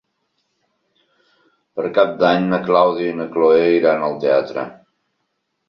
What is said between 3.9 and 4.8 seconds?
al teatre.